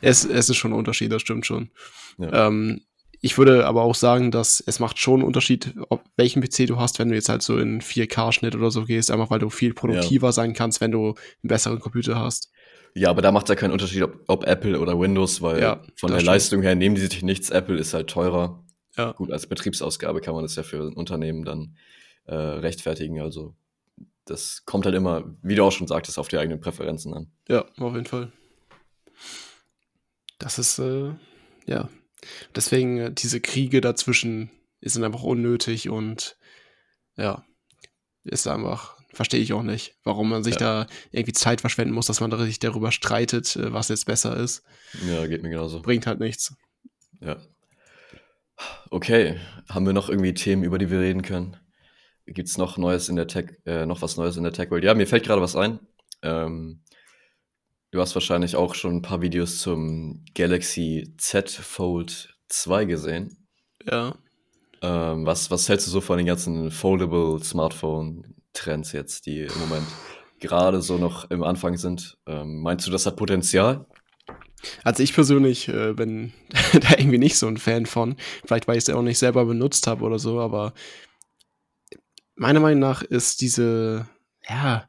[0.00, 1.70] Es, es ist schon ein Unterschied, das stimmt schon.
[2.18, 2.48] Ja.
[2.48, 2.80] Ähm,
[3.20, 6.78] ich würde aber auch sagen, dass es macht schon einen Unterschied, ob welchen PC du
[6.78, 9.74] hast, wenn du jetzt halt so in 4K-Schnitt oder so gehst, einfach weil du viel
[9.74, 10.32] produktiver ja.
[10.32, 12.50] sein kannst, wenn du einen besseren Computer hast.
[12.94, 15.82] Ja, aber da macht es ja keinen Unterschied, ob, ob, Apple oder Windows, weil ja,
[15.96, 16.26] von der stimmt.
[16.26, 17.50] Leistung her nehmen die sich nichts.
[17.50, 18.64] Apple ist halt teurer.
[18.96, 19.12] Ja.
[19.12, 21.76] Gut, als Betriebsausgabe kann man das ja für ein Unternehmen dann
[22.24, 23.20] äh, rechtfertigen.
[23.20, 23.54] Also
[24.24, 27.30] das kommt halt immer, wie du auch schon sagtest, auf die eigenen Präferenzen an.
[27.48, 28.32] Ja, auf jeden Fall.
[30.38, 31.12] Das ist, äh,
[31.66, 31.88] ja.
[32.54, 34.50] Deswegen, äh, diese Kriege dazwischen
[34.80, 36.36] sind einfach unnötig und
[37.16, 37.44] ja,
[38.24, 40.84] ist einfach, verstehe ich auch nicht, warum man sich ja.
[40.84, 44.62] da irgendwie Zeit verschwenden muss, dass man sich darüber streitet, äh, was jetzt besser ist.
[45.08, 45.82] Ja, geht mir genauso.
[45.82, 46.54] Bringt halt nichts.
[47.20, 47.36] Ja.
[48.90, 51.56] Okay, haben wir noch irgendwie Themen, über die wir reden können?
[52.26, 54.84] Gibt es noch Neues in der Tech, äh, noch was Neues in der Tech-Welt?
[54.84, 55.80] Ja, mir fällt gerade was ein.
[56.22, 56.82] Ähm,
[57.90, 63.48] du hast wahrscheinlich auch schon ein paar Videos zum Galaxy Z Fold 2 gesehen.
[63.90, 64.14] Ja.
[64.80, 69.86] Ähm, was, was hältst du so von den ganzen Foldable Smartphone-Trends jetzt, die im Moment
[70.40, 72.18] gerade so noch im Anfang sind?
[72.26, 73.86] Ähm, meinst du, das hat Potenzial?
[74.84, 76.32] Also ich persönlich äh, bin
[76.72, 78.16] da irgendwie nicht so ein Fan von.
[78.44, 80.74] Vielleicht, weil ich es ja auch nicht selber benutzt habe oder so, aber
[82.36, 84.08] meiner Meinung nach ist diese,
[84.48, 84.86] ja,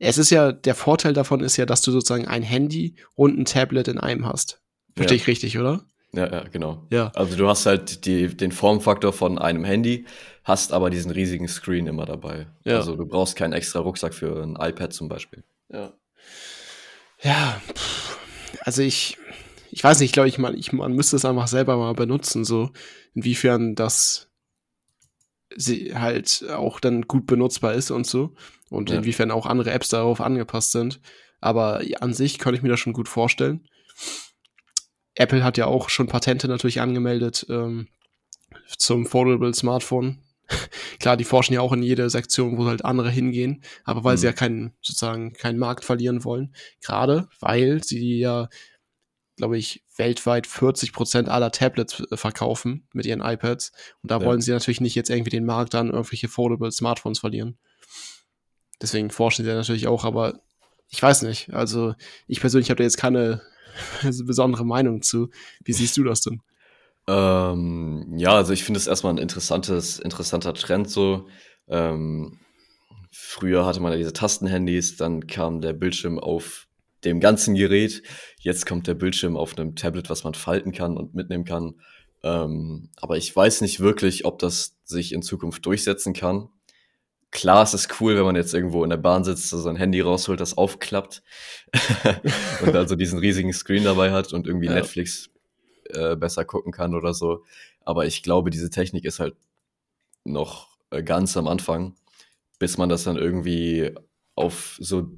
[0.00, 3.44] es ist ja, der Vorteil davon ist ja, dass du sozusagen ein Handy und ein
[3.44, 4.60] Tablet in einem hast.
[4.96, 5.22] Verstehe ja.
[5.22, 5.84] ich richtig, oder?
[6.12, 6.86] Ja, ja, genau.
[6.90, 7.12] Ja.
[7.14, 10.06] Also du hast halt die, den Formfaktor von einem Handy,
[10.42, 12.46] hast aber diesen riesigen Screen immer dabei.
[12.64, 12.76] Ja.
[12.76, 15.44] Also du brauchst keinen extra Rucksack für ein iPad zum Beispiel.
[15.68, 15.92] Ja.
[17.22, 17.60] Ja,
[18.62, 19.18] also ich,
[19.70, 22.46] ich weiß nicht, ich glaube, ich, man, ich, man müsste es einfach selber mal benutzen,
[22.46, 22.70] so
[23.14, 24.29] inwiefern das
[25.56, 28.34] sie halt auch dann gut benutzbar ist und so.
[28.68, 28.96] Und ja.
[28.96, 31.00] inwiefern auch andere Apps darauf angepasst sind.
[31.40, 33.66] Aber an sich kann ich mir das schon gut vorstellen.
[35.14, 37.88] Apple hat ja auch schon Patente natürlich angemeldet ähm,
[38.78, 40.22] zum Foldable Smartphone.
[41.00, 44.18] Klar, die forschen ja auch in jede Sektion, wo halt andere hingehen, aber weil mhm.
[44.18, 46.54] sie ja keinen, sozusagen, keinen Markt verlieren wollen.
[46.80, 48.48] Gerade weil sie ja
[49.40, 53.72] glaube ich, weltweit 40 Prozent aller Tablets äh, verkaufen mit ihren iPads.
[54.02, 54.26] Und da ja.
[54.26, 57.56] wollen sie natürlich nicht jetzt irgendwie den Markt an irgendwelche Foldable Smartphones verlieren.
[58.82, 60.40] Deswegen forschen sie natürlich auch, aber
[60.90, 61.54] ich weiß nicht.
[61.54, 61.94] Also
[62.26, 63.40] ich persönlich habe da jetzt keine
[64.02, 65.30] besondere Meinung zu.
[65.64, 66.42] Wie siehst du das denn?
[67.08, 71.28] Ähm, ja, also ich finde es erstmal ein interessantes, interessanter Trend so.
[71.66, 72.40] Ähm,
[73.10, 76.66] früher hatte man ja diese Tastenhandys, dann kam der Bildschirm auf
[77.04, 78.02] dem ganzen Gerät.
[78.38, 81.80] Jetzt kommt der Bildschirm auf einem Tablet, was man falten kann und mitnehmen kann.
[82.22, 86.48] Ähm, aber ich weiß nicht wirklich, ob das sich in Zukunft durchsetzen kann.
[87.30, 90.00] Klar, es ist cool, wenn man jetzt irgendwo in der Bahn sitzt, so sein Handy
[90.00, 91.22] rausholt, das aufklappt
[92.62, 94.74] und also diesen riesigen Screen dabei hat und irgendwie ja.
[94.74, 95.30] Netflix
[95.90, 97.44] äh, besser gucken kann oder so.
[97.82, 99.36] Aber ich glaube, diese Technik ist halt
[100.24, 101.94] noch äh, ganz am Anfang,
[102.58, 103.92] bis man das dann irgendwie
[104.34, 105.08] auf so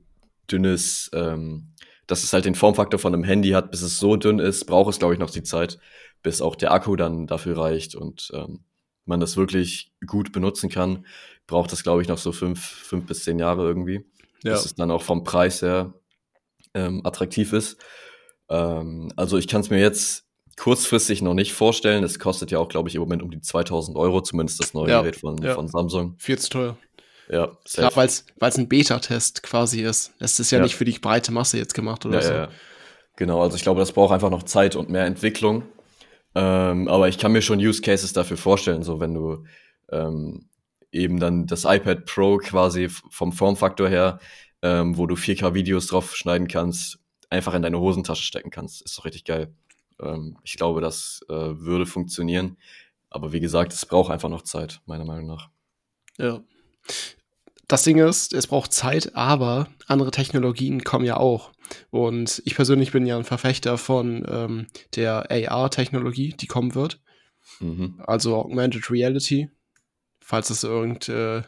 [0.51, 1.72] dünnes ähm,
[2.13, 4.91] dass es halt den Formfaktor von einem Handy hat, bis es so dünn ist, braucht
[4.91, 5.79] es, glaube ich, noch die Zeit,
[6.23, 8.65] bis auch der Akku dann dafür reicht und ähm,
[9.07, 11.07] man das wirklich gut benutzen kann,
[11.47, 14.05] braucht das, glaube ich, noch so fünf, fünf bis zehn Jahre irgendwie.
[14.45, 14.53] Ja.
[14.53, 15.95] Bis es dann auch vom Preis her
[16.75, 17.79] ähm, attraktiv ist.
[18.51, 20.27] Ähm, also ich kann es mir jetzt
[20.59, 22.05] kurzfristig noch nicht vorstellen.
[22.05, 24.91] Es kostet ja auch, glaube ich, im Moment um die 2000 Euro, zumindest das neue
[24.91, 25.01] ja.
[25.01, 25.55] Gerät von, ja.
[25.55, 26.17] von Samsung.
[26.19, 26.77] Viel zu teuer.
[27.29, 27.97] Ja, safe.
[27.97, 28.09] weil
[28.51, 30.13] es ein Beta-Test quasi ist.
[30.19, 32.33] Es ist ja, ja, nicht für die breite Masse jetzt gemacht oder ja, so.
[32.33, 32.49] Ja,
[33.17, 35.65] genau, also ich glaube, das braucht einfach noch Zeit und mehr Entwicklung.
[36.35, 39.45] Ähm, aber ich kann mir schon Use Cases dafür vorstellen, so wenn du
[39.91, 40.49] ähm,
[40.91, 44.19] eben dann das iPad Pro quasi vom Formfaktor her,
[44.63, 46.99] ähm, wo du 4K-Videos drauf schneiden kannst,
[47.31, 48.83] einfach in deine Hosentasche stecken kannst.
[48.83, 49.55] Ist doch richtig geil.
[50.01, 52.57] Ähm, ich glaube, das äh, würde funktionieren.
[53.11, 55.51] Aber wie gesagt, es braucht einfach noch Zeit, meiner Meinung nach.
[56.19, 56.43] Ja.
[57.69, 61.53] Das Ding ist, es braucht Zeit, aber andere Technologien kommen ja auch.
[61.91, 67.01] Und ich persönlich bin ja ein Verfechter von ähm, der AR-Technologie, die kommen wird.
[67.61, 68.03] Mhm.
[68.07, 69.51] Also Augmented Reality.
[70.21, 71.45] Falls es irgendwem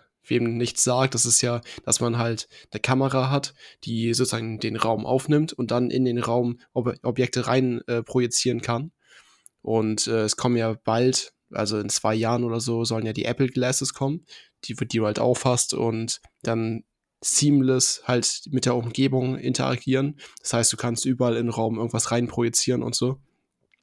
[0.46, 4.76] äh, nichts sagt, das ist ja, dass man halt eine Kamera hat, die sozusagen den
[4.76, 8.92] Raum aufnimmt und dann in den Raum Ob Objekte rein äh, projizieren kann.
[9.62, 13.24] Und äh, es kommen ja bald, also in zwei Jahren oder so, sollen ja die
[13.24, 14.24] Apple Glasses kommen,
[14.64, 16.84] die, die du halt auffasst und dann
[17.22, 20.18] seamless halt mit der Umgebung interagieren.
[20.40, 23.18] Das heißt, du kannst überall in den Raum irgendwas reinprojizieren und so.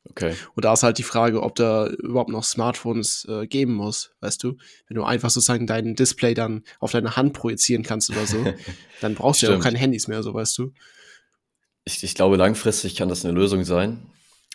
[0.10, 0.36] Okay.
[0.56, 4.44] Und da ist halt die Frage, ob da überhaupt noch Smartphones äh, geben muss, weißt
[4.44, 4.58] du?
[4.88, 8.44] Wenn du einfach sozusagen dein Display dann auf deine Hand projizieren kannst oder so,
[9.02, 10.74] dann brauchst du ja auch keine Handys mehr, so weißt du.
[11.86, 14.00] Ich, ich glaube, langfristig kann das eine Lösung sein.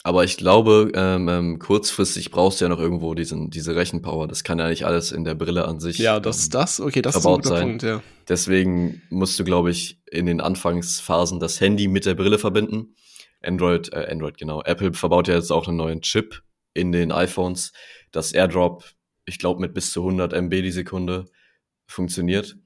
[0.07, 4.29] Aber ich glaube, ähm, ähm, kurzfristig brauchst du ja noch irgendwo diesen, diese Rechenpower.
[4.29, 5.99] Das kann ja nicht alles in der Brille an sich.
[5.99, 7.69] Ja, das, ähm, das, okay, das ist ein guter sein.
[7.71, 8.01] Punkt, ja.
[8.29, 12.95] Deswegen musst du, glaube ich, in den Anfangsphasen das Handy mit der Brille verbinden.
[13.43, 14.63] Android, äh, Android, genau.
[14.63, 16.41] Apple verbaut ja jetzt auch einen neuen Chip
[16.73, 17.73] in den iPhones,
[18.13, 18.85] das AirDrop,
[19.25, 21.25] ich glaube, mit bis zu 100 MB die Sekunde
[21.89, 22.57] funktioniert.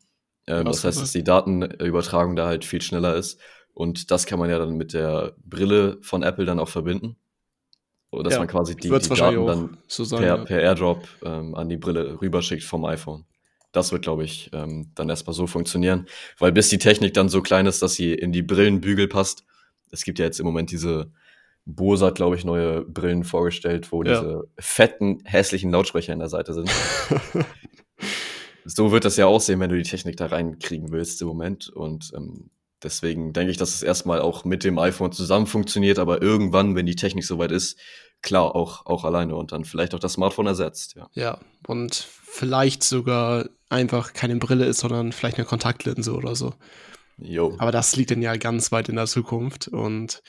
[0.46, 3.40] Ähm, das heißt, dass die Datenübertragung da halt viel schneller ist.
[3.72, 7.16] Und das kann man ja dann mit der Brille von Apple dann auch verbinden.
[8.10, 10.44] Oder dass ja, man quasi die, die Daten dann so sein, per, ja.
[10.44, 13.24] per, AirDrop ähm, an die Brille rüberschickt vom iPhone.
[13.72, 16.06] Das wird, glaube ich, ähm, dann erstmal so funktionieren.
[16.38, 19.44] Weil bis die Technik dann so klein ist, dass sie in die Brillenbügel passt,
[19.92, 21.12] es gibt ja jetzt im Moment diese,
[21.66, 24.20] Bose hat, glaube ich, neue Brillen vorgestellt, wo ja.
[24.20, 26.70] diese fetten, hässlichen Lautsprecher in der Seite sind.
[28.64, 31.68] so wird das ja aussehen, wenn du die Technik da reinkriegen willst im Moment.
[31.68, 32.50] Und ähm,
[32.82, 36.86] Deswegen denke ich, dass es erstmal auch mit dem iPhone zusammen funktioniert, aber irgendwann, wenn
[36.86, 37.78] die Technik soweit ist,
[38.22, 41.08] klar, auch, auch alleine und dann vielleicht auch das Smartphone ersetzt, ja.
[41.12, 46.54] Ja, und vielleicht sogar einfach keine Brille ist, sondern vielleicht eine Kontaktlinse oder so.
[47.18, 47.54] Jo.
[47.58, 50.22] Aber das liegt dann ja ganz weit in der Zukunft und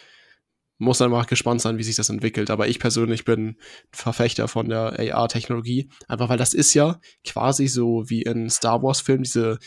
[0.77, 2.49] muss dann mal gespannt sein, wie sich das entwickelt.
[2.49, 3.55] Aber ich persönlich bin
[3.91, 9.23] Verfechter von der AR-Technologie, einfach weil das ist ja quasi so wie in Star Wars-Filmen
[9.23, 9.59] diese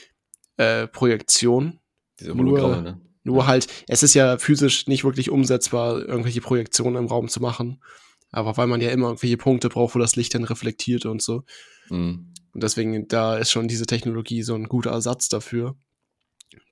[0.56, 1.80] äh, Projektion
[2.20, 3.00] diese Hologramme, nur, ne?
[3.24, 7.82] Nur halt, es ist ja physisch nicht wirklich umsetzbar, irgendwelche Projektionen im Raum zu machen.
[8.30, 11.44] Aber weil man ja immer irgendwelche Punkte braucht, wo das Licht dann reflektiert und so.
[11.88, 12.32] Mhm.
[12.52, 15.76] Und deswegen, da ist schon diese Technologie so ein guter Ersatz dafür,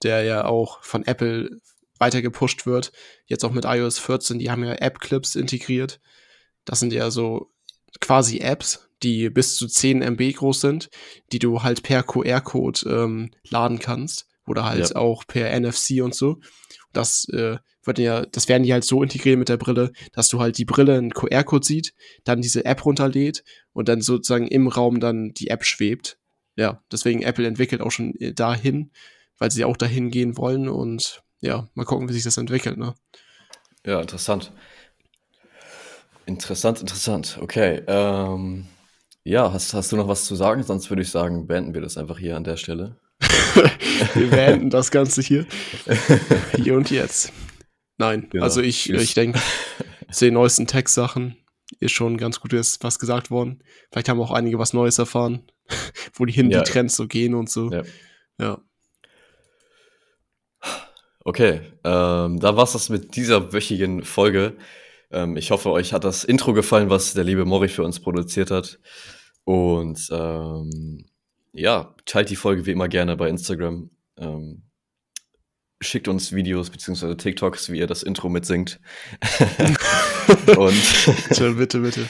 [0.03, 1.51] der ja auch von Apple
[1.99, 2.93] weiter gepusht wird.
[3.27, 6.01] Jetzt auch mit iOS 14, die haben ja App-Clips integriert.
[6.65, 7.51] Das sind ja so
[8.01, 10.91] quasi Apps, die bis zu 10 MB groß sind,
[11.33, 14.97] die du halt per QR-Code ähm, laden kannst oder halt ja.
[14.97, 16.41] auch per NFC und so.
[16.93, 20.41] Das äh, wird ja, das werden die halt so integriert mit der Brille, dass du
[20.41, 25.01] halt die Brille einen QR-Code sieht, dann diese App runterlädt und dann sozusagen im Raum
[25.01, 26.19] dann die App schwebt.
[26.57, 28.91] Ja, deswegen Apple entwickelt auch schon äh, dahin,
[29.39, 32.95] weil sie auch dahin gehen wollen und ja, mal gucken, wie sich das entwickelt, ne?
[33.85, 34.53] Ja, interessant.
[36.27, 37.39] Interessant, interessant.
[37.41, 37.83] Okay.
[37.89, 38.67] Ähm,
[39.25, 40.63] ja, hast, hast du noch was zu sagen?
[40.63, 42.97] Sonst würde ich sagen, beenden wir das einfach hier an der Stelle.
[44.15, 45.47] wir beenden das Ganze hier.
[46.57, 47.33] Hier und jetzt.
[47.99, 49.41] Nein, ja, also ich, ich denke,
[50.11, 51.37] zu den neuesten Tech-Sachen
[51.81, 53.63] ist schon ganz gut was gesagt worden.
[53.91, 55.43] Vielleicht haben auch einige was Neues erfahren,
[56.15, 56.63] wo die hin ja.
[56.63, 57.71] die Trends so gehen und so.
[57.71, 57.83] Ja.
[58.39, 58.59] ja.
[61.25, 64.57] Okay, ähm, da war's das mit dieser wöchigen Folge.
[65.13, 68.51] Ähm, ich hoffe, euch hat das Intro gefallen, was der liebe Mori für uns produziert
[68.51, 68.81] hat.
[69.45, 71.05] Und ähm,
[71.53, 73.91] ja, teilt die Folge wie immer gerne bei Instagram.
[74.17, 74.63] Ähm,
[75.81, 77.17] schickt uns Videos bzw.
[77.17, 78.81] TikToks, wie ihr das Intro mitsingt.
[80.57, 82.09] und bitte, bitte, bitte.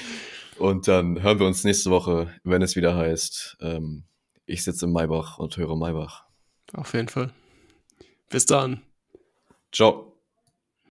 [0.58, 4.04] Und dann hören wir uns nächste Woche, wenn es wieder heißt, ähm,
[4.46, 6.24] ich sitze im Maybach und höre Maybach.
[6.72, 7.32] Auf jeden Fall.
[8.28, 8.82] Bis dann.
[9.72, 10.11] Ciao.